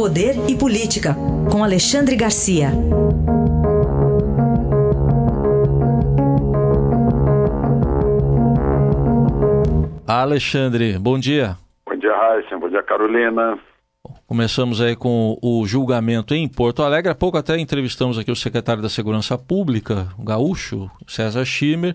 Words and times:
Poder 0.00 0.32
e 0.48 0.56
Política, 0.56 1.10
com 1.52 1.62
Alexandre 1.62 2.16
Garcia. 2.16 2.68
Alexandre, 10.08 10.98
bom 10.98 11.18
dia. 11.18 11.58
Bom 11.84 11.94
dia, 11.96 12.16
Raíssa. 12.16 12.56
Bom 12.56 12.70
dia, 12.70 12.82
Carolina. 12.82 13.58
Começamos 14.26 14.80
aí 14.80 14.96
com 14.96 15.36
o 15.42 15.66
julgamento 15.66 16.34
em 16.34 16.48
Porto 16.48 16.82
Alegre. 16.82 17.12
Há 17.12 17.14
pouco 17.14 17.36
até 17.36 17.58
entrevistamos 17.58 18.18
aqui 18.18 18.30
o 18.30 18.36
secretário 18.36 18.80
da 18.80 18.88
Segurança 18.88 19.36
Pública, 19.36 20.08
o 20.18 20.24
gaúcho, 20.24 20.90
César 21.06 21.44
Schimmer. 21.44 21.94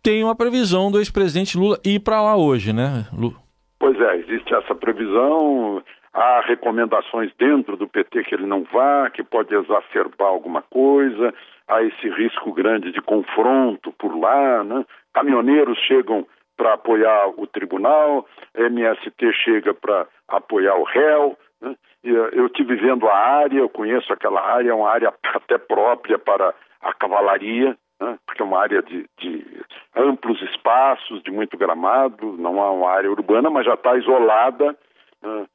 Tem 0.00 0.22
uma 0.22 0.36
previsão 0.36 0.88
do 0.88 0.98
ex-presidente 0.98 1.58
Lula 1.58 1.80
ir 1.84 1.98
para 1.98 2.22
lá 2.22 2.36
hoje, 2.36 2.72
né? 2.72 3.08
Lu... 3.12 3.34
Pois 3.80 4.00
é, 4.00 4.18
existe 4.18 4.54
essa 4.54 4.72
previsão. 4.72 5.82
Há 6.12 6.40
recomendações 6.40 7.32
dentro 7.38 7.76
do 7.76 7.88
PT 7.88 8.24
que 8.24 8.34
ele 8.34 8.46
não 8.46 8.64
vá, 8.64 9.08
que 9.10 9.22
pode 9.22 9.54
exacerbar 9.54 10.28
alguma 10.28 10.60
coisa. 10.62 11.32
Há 11.68 11.82
esse 11.82 12.08
risco 12.08 12.52
grande 12.52 12.90
de 12.90 13.00
confronto 13.00 13.92
por 13.92 14.18
lá, 14.18 14.64
né? 14.64 14.84
Caminhoneiros 15.14 15.78
chegam 15.86 16.26
para 16.56 16.74
apoiar 16.74 17.28
o 17.36 17.46
tribunal, 17.46 18.26
MST 18.54 19.32
chega 19.32 19.72
para 19.72 20.06
apoiar 20.28 20.76
o 20.76 20.84
réu. 20.84 21.38
Né? 21.60 21.76
Eu 22.04 22.46
estive 22.46 22.74
vendo 22.74 23.08
a 23.08 23.16
área, 23.16 23.60
eu 23.60 23.68
conheço 23.68 24.12
aquela 24.12 24.42
área, 24.42 24.70
é 24.70 24.74
uma 24.74 24.90
área 24.90 25.14
até 25.34 25.58
própria 25.58 26.18
para 26.18 26.52
a 26.82 26.92
cavalaria, 26.92 27.76
né? 28.00 28.18
porque 28.26 28.42
é 28.42 28.44
uma 28.44 28.60
área 28.60 28.82
de, 28.82 29.06
de, 29.18 29.46
amplos 29.94 30.42
espaços, 30.42 31.22
de 31.22 31.30
muito 31.30 31.56
gramado, 31.56 32.32
não 32.36 32.58
é 32.58 32.70
uma 32.70 32.90
área 32.90 33.10
urbana, 33.10 33.48
mas 33.48 33.64
já 33.64 33.74
está 33.74 33.96
isolada 33.96 34.76
né? 35.22 35.46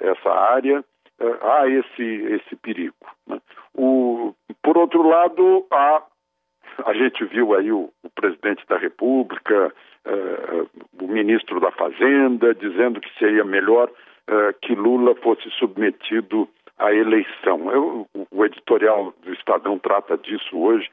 Essa 0.00 0.30
área. 0.30 0.84
É, 1.20 1.38
há 1.42 1.68
esse, 1.68 2.02
esse 2.02 2.56
perigo. 2.56 2.94
Né? 3.26 3.40
O, 3.74 4.34
por 4.62 4.76
outro 4.76 5.06
lado, 5.06 5.66
há, 5.70 6.02
a 6.84 6.94
gente 6.94 7.24
viu 7.24 7.54
aí 7.54 7.70
o, 7.70 7.90
o 8.02 8.10
presidente 8.10 8.66
da 8.66 8.76
República, 8.76 9.72
uh, 10.06 10.70
o 11.00 11.06
ministro 11.06 11.60
da 11.60 11.70
Fazenda, 11.70 12.54
dizendo 12.54 13.00
que 13.00 13.18
seria 13.18 13.44
melhor 13.44 13.90
que 14.62 14.74
Lula 14.74 15.14
fosse 15.16 15.50
submetido 15.58 16.48
à 16.78 16.92
eleição. 16.92 17.70
Eu, 17.70 18.06
o 18.30 18.44
editorial 18.44 19.12
do 19.22 19.32
Estadão 19.32 19.78
trata 19.78 20.16
disso 20.16 20.56
hoje, 20.56 20.88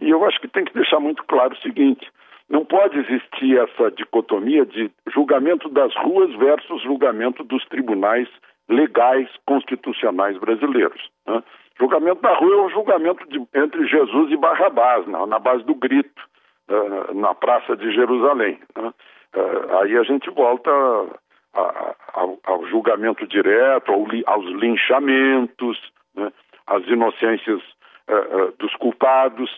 e 0.00 0.10
eu 0.10 0.24
acho 0.24 0.40
que 0.40 0.48
tem 0.48 0.64
que 0.64 0.74
deixar 0.74 1.00
muito 1.00 1.22
claro 1.24 1.54
o 1.54 1.62
seguinte: 1.62 2.10
não 2.52 2.64
pode 2.64 2.96
existir 2.98 3.58
essa 3.58 3.90
dicotomia 3.90 4.64
de 4.64 4.88
julgamento 5.12 5.68
das 5.68 5.92
ruas 5.96 6.32
versus 6.36 6.80
julgamento 6.82 7.42
dos 7.42 7.64
tribunais 7.64 8.28
legais 8.68 9.28
constitucionais 9.44 10.38
brasileiros. 10.38 11.10
Né? 11.26 11.42
Julgamento 11.80 12.22
da 12.22 12.32
rua 12.34 12.54
é 12.54 12.66
o 12.66 12.68
julgamento 12.68 13.26
de, 13.28 13.42
entre 13.54 13.84
Jesus 13.88 14.30
e 14.30 14.36
Barrabás, 14.36 15.04
na, 15.08 15.26
na 15.26 15.40
base 15.40 15.64
do 15.64 15.74
grito. 15.74 16.22
Eh, 16.68 17.14
na 17.14 17.34
Praça 17.34 17.76
de 17.76 17.92
Jerusalém. 17.92 18.58
Né? 18.76 18.94
Uh, 19.34 19.78
aí 19.78 19.96
a 19.96 20.02
gente 20.04 20.30
volta 20.30 20.70
a, 20.70 21.60
a, 21.60 21.94
ao, 22.14 22.38
ao, 22.44 22.66
julgamento 22.68 23.26
direto, 23.26 23.90
ao, 23.90 24.06
aos 24.26 24.46
linchamentos, 24.46 25.78
né? 26.14 26.32
às 26.66 26.86
inocências 26.86 27.60
uh, 28.08 28.52
dos 28.58 28.74
culpados. 28.76 29.50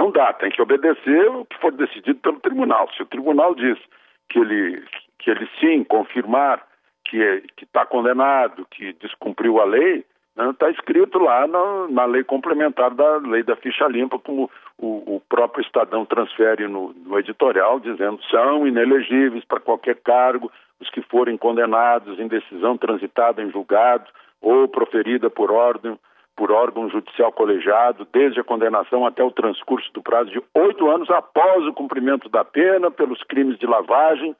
Não 0.00 0.10
dá, 0.10 0.32
tem 0.32 0.50
que 0.50 0.62
obedecer 0.62 1.28
o 1.28 1.44
que 1.44 1.58
for 1.58 1.72
decidido 1.72 2.18
pelo 2.20 2.40
tribunal. 2.40 2.88
Se 2.96 3.02
o 3.02 3.06
tribunal 3.06 3.54
diz 3.54 3.78
que 4.30 4.38
ele, 4.38 4.82
que 5.18 5.30
ele 5.30 5.46
sim 5.60 5.84
confirmar 5.84 6.64
que 7.04 7.42
está 7.60 7.84
condenado, 7.84 8.66
que 8.70 8.94
descumpriu 8.94 9.60
a 9.60 9.64
lei, 9.66 10.02
Está 10.48 10.66
né? 10.68 10.72
escrito 10.72 11.18
lá 11.18 11.46
na, 11.46 11.88
na, 11.88 12.04
lei 12.06 12.24
complementar 12.24 12.94
da 12.94 13.16
lei 13.18 13.42
da 13.42 13.56
ficha 13.56 13.86
limpa, 13.88 14.18
como 14.18 14.50
o, 14.78 15.16
o 15.16 15.22
próprio 15.28 15.60
Estadão 15.60 16.06
transfere 16.06 16.66
no, 16.66 16.94
no, 16.94 17.18
editorial, 17.18 17.78
dizendo 17.78 18.22
são 18.30 18.66
inelegíveis 18.66 19.44
para 19.44 19.60
qualquer 19.60 19.96
cargo 19.96 20.50
os 20.80 20.88
que 20.88 21.02
forem 21.02 21.36
condenados 21.36 22.18
em 22.18 22.26
decisão 22.26 22.78
transitada 22.78 23.42
em 23.42 23.50
julgado 23.50 24.06
ou 24.40 24.66
proferida 24.66 25.28
por 25.28 25.50
ordem 25.50 25.98
por 26.40 26.50
órgão 26.50 26.88
judicial 26.88 27.30
colegiado, 27.30 28.08
desde 28.10 28.40
a 28.40 28.44
condenação 28.44 29.04
até 29.04 29.22
o 29.22 29.30
transcurso 29.30 29.92
do 29.92 30.00
prazo 30.00 30.30
de 30.30 30.42
oito 30.54 30.88
anos 30.88 31.10
após 31.10 31.66
o 31.66 31.74
cumprimento 31.74 32.30
da 32.30 32.42
pena 32.42 32.90
pelos 32.90 33.22
crimes 33.24 33.58
de 33.58 33.66
lavagem 33.66 34.34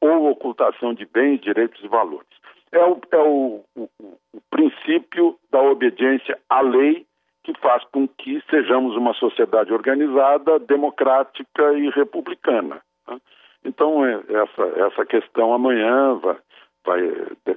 ou 0.00 0.30
ocultação 0.30 0.94
de 0.94 1.04
bens, 1.04 1.40
direitos 1.40 1.82
e 1.82 1.88
valores 1.88 2.40
é 2.72 2.84
o, 2.84 3.00
é 3.10 3.16
o, 3.16 3.64
o, 3.76 3.88
o 4.32 4.40
princípio 4.48 5.36
da 5.50 5.60
obediência 5.60 6.38
à 6.48 6.60
lei 6.60 7.04
que 7.42 7.52
faz 7.58 7.82
com 7.84 8.06
que 8.06 8.40
sejamos 8.48 8.96
uma 8.96 9.14
sociedade 9.14 9.72
organizada, 9.72 10.58
democrática 10.58 11.72
e 11.72 11.90
republicana. 11.90 12.80
Né? 13.08 13.20
Então, 13.64 14.04
é, 14.04 14.22
essa, 14.28 14.62
essa 14.86 15.06
questão 15.06 15.52
amanhã 15.52 16.14
vai, 16.14 16.36
vai, 16.84 17.00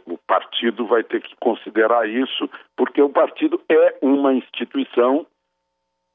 o 0.06 0.18
partido 0.28 0.86
vai 0.86 1.04
ter 1.04 1.22
que 1.22 1.36
considerar 1.38 2.08
isso, 2.08 2.50
porque 2.76 3.02
o 3.02 3.10
partido 3.10 3.62
é 3.70 3.96
uma 4.02 4.34
instituição 4.34 5.26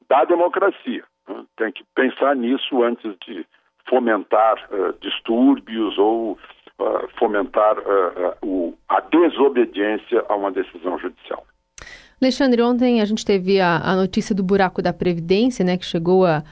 da 0.09 0.25
democracia. 0.25 1.03
Né? 1.27 1.43
Tem 1.57 1.71
que 1.71 1.83
pensar 1.95 2.35
nisso 2.35 2.83
antes 2.83 3.15
de 3.25 3.45
fomentar 3.87 4.67
uh, 4.71 4.93
distúrbios 5.01 5.97
ou 5.97 6.33
uh, 6.33 7.09
fomentar 7.17 7.77
uh, 7.79 8.45
o, 8.45 8.77
a 8.87 8.99
desobediência 9.01 10.23
a 10.29 10.35
uma 10.35 10.51
decisão 10.51 10.97
judicial. 10.99 11.45
Alexandre, 12.21 12.61
ontem 12.61 13.01
a 13.01 13.05
gente 13.05 13.25
teve 13.25 13.61
a, 13.61 13.77
a 13.77 13.95
notícia 13.95 14.35
do 14.35 14.43
buraco 14.43 14.81
da 14.81 14.91
Previdência, 14.91 15.63
né, 15.63 15.77
que 15.77 15.85
chegou 15.85 16.25
a 16.25 16.43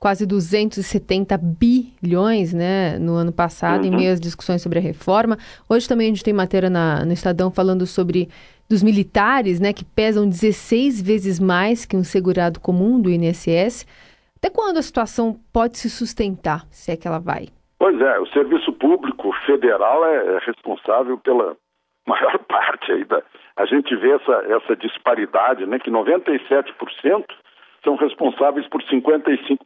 quase 0.00 0.26
270 0.26 1.38
bilhões 1.38 2.54
né, 2.54 2.98
no 2.98 3.12
ano 3.12 3.30
passado, 3.30 3.84
uhum. 3.84 3.92
em 3.92 3.96
meio 3.96 4.12
às 4.12 4.18
discussões 4.18 4.62
sobre 4.62 4.78
a 4.78 4.82
reforma. 4.82 5.36
Hoje 5.68 5.86
também 5.86 6.06
a 6.06 6.10
gente 6.10 6.24
tem 6.24 6.32
matéria 6.32 6.70
na, 6.70 7.04
no 7.04 7.12
Estadão 7.12 7.50
falando 7.50 7.86
sobre 7.86 8.28
dos 8.68 8.82
militares, 8.82 9.60
né, 9.60 9.74
que 9.74 9.84
pesam 9.84 10.26
16 10.26 11.02
vezes 11.02 11.38
mais 11.38 11.84
que 11.84 11.96
um 11.96 12.04
segurado 12.04 12.58
comum 12.60 12.98
do 13.00 13.10
INSS. 13.10 13.86
Até 14.38 14.48
quando 14.48 14.78
a 14.78 14.82
situação 14.82 15.38
pode 15.52 15.76
se 15.76 15.90
sustentar, 15.90 16.64
se 16.70 16.90
é 16.90 16.96
que 16.96 17.06
ela 17.06 17.18
vai? 17.18 17.48
Pois 17.78 18.00
é, 18.00 18.18
o 18.20 18.26
serviço 18.28 18.72
público 18.72 19.32
federal 19.44 20.04
é, 20.06 20.36
é 20.36 20.38
responsável 20.46 21.18
pela 21.18 21.56
maior 22.08 22.38
parte 22.48 22.90
aí 22.92 23.04
da. 23.04 23.22
A 23.56 23.66
gente 23.66 23.94
vê 23.96 24.12
essa, 24.12 24.32
essa 24.48 24.76
disparidade, 24.76 25.66
né? 25.66 25.78
Que 25.78 25.90
97% 25.90 26.72
são 27.84 27.96
responsáveis 27.96 28.66
por 28.68 28.82
55% 28.82 29.58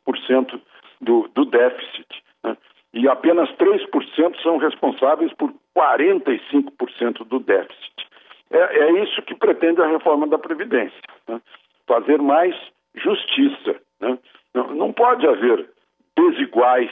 do, 1.01 1.29
do 1.35 1.45
déficit. 1.45 2.07
Né? 2.43 2.57
E 2.93 3.09
apenas 3.09 3.51
3% 3.57 4.43
são 4.43 4.57
responsáveis 4.59 5.33
por 5.35 5.53
45% 5.77 7.25
do 7.27 7.41
déficit. 7.41 8.09
É, 8.51 8.59
é, 8.59 9.03
isso 9.03 9.21
que 9.23 9.35
pretende 9.35 9.81
a 9.81 9.87
reforma 9.87 10.27
da 10.27 10.39
Previdência. 10.39 11.01
Né? 11.29 11.41
Fazer 11.87 12.19
mais 12.21 12.55
justiça. 12.95 13.81
Né? 14.01 14.19
Não, 14.55 14.75
não 14.75 14.93
pode 14.93 15.27
haver 15.27 15.69
desiguais 16.17 16.91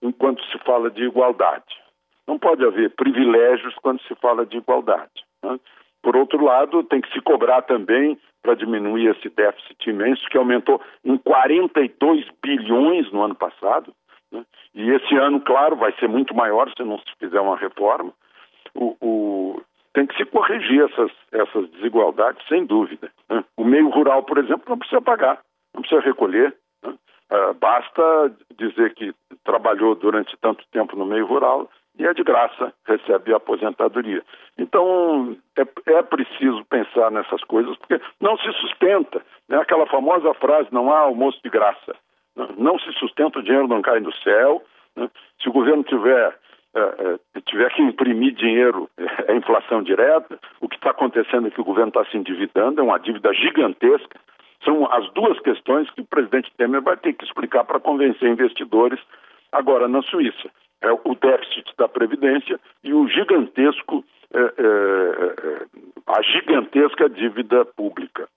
enquanto 0.00 0.42
se 0.46 0.58
fala 0.58 0.90
de 0.90 1.04
igualdade. 1.04 1.82
Não 2.26 2.38
pode 2.38 2.64
haver 2.64 2.90
privilégios 2.90 3.74
quando 3.82 4.00
se 4.02 4.14
fala 4.16 4.46
de 4.46 4.56
igualdade. 4.56 5.24
Né? 5.42 5.58
Por 6.02 6.16
outro 6.16 6.44
lado, 6.44 6.82
tem 6.84 7.00
que 7.00 7.12
se 7.12 7.20
cobrar 7.20 7.62
também 7.62 8.18
para 8.42 8.54
diminuir 8.54 9.06
esse 9.06 9.28
déficit 9.28 9.88
imenso, 9.88 10.28
que 10.28 10.36
aumentou 10.36 10.80
em 11.04 11.16
42 11.16 12.26
bilhões 12.42 13.10
no 13.12 13.22
ano 13.22 13.36
passado. 13.36 13.94
Né? 14.32 14.44
E 14.74 14.90
esse 14.90 15.14
ano, 15.14 15.40
claro, 15.40 15.76
vai 15.76 15.92
ser 15.98 16.08
muito 16.08 16.34
maior 16.34 16.68
se 16.76 16.82
não 16.82 16.98
se 16.98 17.04
fizer 17.18 17.40
uma 17.40 17.56
reforma. 17.56 18.12
O, 18.74 18.96
o... 19.00 19.62
tem 19.94 20.06
que 20.06 20.16
se 20.16 20.24
corrigir 20.24 20.82
essas, 20.82 21.12
essas 21.30 21.70
desigualdades, 21.70 22.44
sem 22.48 22.66
dúvida. 22.66 23.10
Né? 23.30 23.44
O 23.56 23.64
meio 23.64 23.88
rural, 23.88 24.24
por 24.24 24.38
exemplo, 24.38 24.64
não 24.68 24.78
precisa 24.78 25.00
pagar, 25.00 25.40
não 25.72 25.82
precisa 25.82 26.00
recolher. 26.00 26.52
Né? 26.82 26.94
Uh, 27.30 27.54
basta 27.54 28.34
dizer 28.58 28.92
que 28.94 29.14
trabalhou 29.44 29.94
durante 29.94 30.36
tanto 30.38 30.64
tempo 30.72 30.96
no 30.96 31.06
meio 31.06 31.26
rural 31.26 31.70
e 31.98 32.06
é 32.06 32.14
de 32.14 32.22
graça, 32.22 32.72
recebe 32.86 33.32
a 33.32 33.36
aposentadoria. 33.36 34.22
Então, 34.58 35.36
é, 35.56 35.92
é 35.92 36.02
preciso 36.02 36.64
pensar 36.64 37.10
nessas 37.10 37.42
coisas, 37.44 37.76
porque 37.76 38.00
não 38.20 38.36
se 38.38 38.50
sustenta. 38.52 39.22
Né? 39.48 39.58
Aquela 39.58 39.86
famosa 39.86 40.32
frase, 40.34 40.68
não 40.72 40.90
há 40.92 41.00
almoço 41.00 41.40
de 41.42 41.50
graça. 41.50 41.94
Não, 42.34 42.48
não 42.56 42.78
se 42.78 42.90
sustenta, 42.92 43.38
o 43.38 43.42
dinheiro 43.42 43.68
não 43.68 43.82
cai 43.82 44.00
do 44.00 44.14
céu. 44.16 44.62
Né? 44.96 45.10
Se 45.42 45.48
o 45.48 45.52
governo 45.52 45.84
tiver, 45.84 46.34
é, 46.74 46.80
é, 46.80 47.40
tiver 47.42 47.70
que 47.74 47.82
imprimir 47.82 48.34
dinheiro, 48.34 48.88
é 49.28 49.34
inflação 49.34 49.82
direta. 49.82 50.38
O 50.60 50.68
que 50.68 50.76
está 50.76 50.90
acontecendo 50.90 51.48
é 51.48 51.50
que 51.50 51.60
o 51.60 51.64
governo 51.64 51.88
está 51.88 52.04
se 52.06 52.16
endividando, 52.16 52.80
é 52.80 52.84
uma 52.84 52.98
dívida 52.98 53.34
gigantesca. 53.34 54.18
São 54.64 54.90
as 54.92 55.10
duas 55.12 55.38
questões 55.40 55.90
que 55.90 56.00
o 56.00 56.06
presidente 56.06 56.52
Temer 56.56 56.80
vai 56.80 56.96
ter 56.96 57.12
que 57.12 57.24
explicar 57.24 57.64
para 57.64 57.80
convencer 57.80 58.30
investidores 58.30 59.00
agora 59.50 59.88
na 59.88 60.02
Suíça. 60.02 60.50
É 60.82 60.90
o 60.92 61.14
déficit 61.14 61.72
da 61.78 61.88
Previdência 61.88 62.58
e 62.82 62.92
o 62.92 63.08
gigantesco 63.08 64.04
é, 64.34 64.38
é, 64.38 64.42
é 64.42 65.66
a 66.06 66.22
gigantesca 66.22 67.08
dívida 67.08 67.64
pública. 67.64 68.28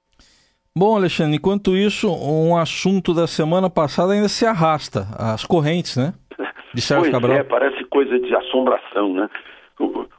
Bom, 0.77 0.97
Alexandre, 0.97 1.37
enquanto 1.37 1.75
isso, 1.75 2.09
um 2.09 2.57
assunto 2.57 3.13
da 3.13 3.27
semana 3.27 3.69
passada 3.69 4.11
ainda 4.11 4.27
se 4.27 4.45
arrasta, 4.45 5.07
as 5.17 5.45
correntes, 5.45 5.95
né? 5.95 6.13
De 6.73 6.81
Sérgio 6.81 7.09
pois 7.09 7.13
Cabral. 7.13 7.37
É, 7.37 7.43
parece 7.43 7.83
coisa 7.85 8.19
de 8.19 8.35
assombração, 8.35 9.13
né? 9.13 9.29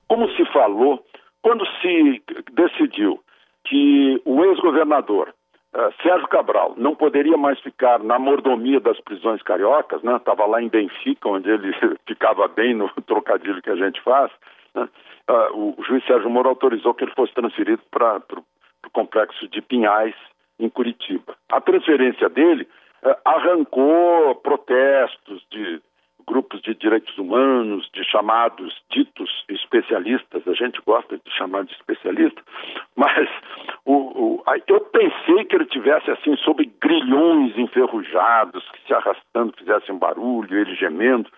Como 0.08 0.28
se 0.31 0.44
falou, 0.52 1.05
quando 1.43 1.64
se 1.82 2.23
decidiu 2.52 3.20
que 3.67 4.20
o 4.25 4.44
ex-governador 4.44 5.34
uh, 5.76 6.02
Sérgio 6.02 6.26
Cabral 6.28 6.75
não 6.76 6.94
poderia 6.94 7.37
mais 7.37 7.61
ficar 7.61 7.99
na 8.00 8.19
mordomia 8.19 8.81
das 8.81 8.99
prisões 9.00 9.43
cariocas, 9.43 10.02
né? 10.02 10.17
Estava 10.17 10.46
lá 10.46 10.61
em 10.62 10.69
Benfica, 10.69 11.28
onde 11.28 11.50
ele 11.50 11.73
ficava 12.08 12.49
bem 12.49 12.75
no 12.75 12.88
trocadilho 13.06 13.62
que 13.62 13.70
a 13.70 13.76
gente 13.76 14.00
faz. 14.02 14.32
Né? 14.75 14.88
Uh, 15.28 15.75
o 15.78 15.84
juiz 15.84 16.05
Sérgio 16.06 16.31
Moro 16.31 16.49
autorizou 16.49 16.94
que 16.94 17.05
ele 17.05 17.14
fosse 17.14 17.34
transferido 17.34 17.82
para 17.90 18.20
o 18.38 18.90
complexo 18.93 19.46
de 19.49 19.61
Pinhais, 19.61 20.14
em 20.58 20.69
Curitiba. 20.69 21.37
A 21.50 21.61
transferência 21.61 22.28
dele 22.28 22.67
uh, 23.05 23.14
arrancou 23.25 24.34
protestos 24.37 25.44
de 25.50 25.82
grupos 26.26 26.61
de 26.62 26.75
direitos 26.75 27.17
humanos, 27.19 27.88
de 27.93 28.02
chamados 28.05 28.75
ditos 28.90 29.44
especialistas, 29.49 30.46
a 30.46 30.55
gente 30.55 30.81
gosta 30.84 31.17
de 31.17 31.31
chamar 31.37 31.64
de 31.64 31.73
especialista, 31.73 32.43
mas 32.96 33.28
o, 33.87 33.93
o, 33.94 34.43
eu 34.67 34.81
pensei 34.81 35.44
que 35.44 35.55
ele 35.55 35.67
tivesse 35.67 36.11
assim 36.11 36.37
sobre 36.38 36.71
grilhões 36.81 37.56
enferrujados 37.56 38.69
que 38.71 38.87
se 38.87 38.93
arrastando, 38.93 39.55
fizessem 39.56 39.97
barulho, 39.97 40.59
ele 40.59 40.75
gemendo. 40.75 41.31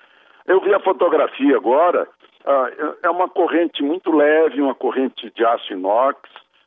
Eu 0.47 0.59
vi 0.63 0.73
a 0.73 0.81
fotografia 0.81 1.55
agora, 1.55 2.09
uh, 2.47 2.97
é 3.03 3.11
uma 3.11 3.29
corrente 3.29 3.83
muito 3.83 4.11
leve, 4.11 4.63
uma 4.63 4.75
corrente 4.75 5.31
de 5.31 5.45
aço 5.45 5.75
inox, 5.75 6.19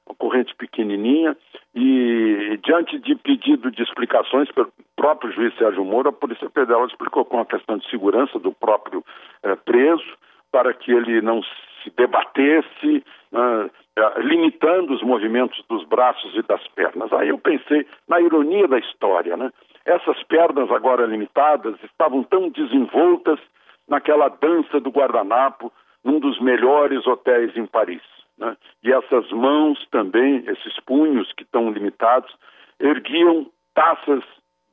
uma 0.05 0.13
corrente 0.15 0.53
pequenininha, 0.55 1.35
e 1.73 2.59
diante 2.63 2.99
de 2.99 3.15
pedido 3.15 3.71
de 3.71 3.81
explicações 3.81 4.51
pelo 4.51 4.71
próprio 4.95 5.31
juiz 5.31 5.55
Sérgio 5.57 5.83
Moro, 5.83 6.09
a 6.09 6.13
Polícia 6.13 6.49
Federal 6.51 6.85
explicou 6.85 7.25
com 7.25 7.39
a 7.39 7.45
questão 7.45 7.77
de 7.77 7.89
segurança 7.89 8.37
do 8.37 8.51
próprio 8.51 9.03
eh, 9.41 9.55
preso, 9.55 10.17
para 10.51 10.73
que 10.73 10.91
ele 10.91 11.21
não 11.21 11.41
se 11.41 11.89
debatesse, 11.95 13.03
eh, 13.33 13.69
limitando 14.17 14.93
os 14.93 15.03
movimentos 15.03 15.61
dos 15.67 15.85
braços 15.85 16.33
e 16.35 16.41
das 16.43 16.65
pernas. 16.69 17.11
Aí 17.13 17.29
eu 17.29 17.37
pensei 17.37 17.85
na 18.07 18.21
ironia 18.21 18.67
da 18.67 18.79
história, 18.79 19.35
né? 19.35 19.51
Essas 19.85 20.21
pernas 20.23 20.71
agora 20.71 21.05
limitadas 21.05 21.75
estavam 21.83 22.23
tão 22.23 22.49
desenvoltas 22.49 23.39
naquela 23.87 24.29
dança 24.29 24.79
do 24.79 24.89
guardanapo 24.89 25.71
num 26.03 26.19
dos 26.19 26.39
melhores 26.39 27.05
hotéis 27.05 27.55
em 27.57 27.65
Paris. 27.65 28.01
Né? 28.37 28.55
E 28.83 28.91
essas 28.91 29.29
mãos 29.31 29.85
também, 29.91 30.43
esses 30.47 30.79
punhos 30.85 31.31
que 31.33 31.43
estão 31.43 31.71
limitados, 31.71 32.33
erguiam 32.79 33.47
taças 33.73 34.23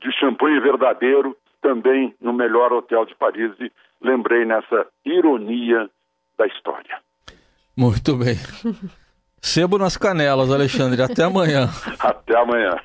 de 0.01 0.13
champanhe 0.13 0.61
verdadeiro 0.61 1.37
também 1.61 2.15
no 2.21 2.33
melhor 2.33 2.73
hotel 2.73 3.05
de 3.05 3.15
Paris. 3.15 3.53
E 3.61 3.73
lembrei 4.01 4.45
nessa 4.45 4.87
ironia 5.05 5.91
da 6.39 6.47
história. 6.47 7.01
Muito 7.77 8.17
bem. 8.17 8.37
Sebo 9.41 9.79
nas 9.79 9.97
canelas, 9.97 10.51
Alexandre. 10.51 11.03
Até 11.03 11.25
amanhã. 11.25 11.69
Até 11.99 12.37
amanhã. 12.39 12.79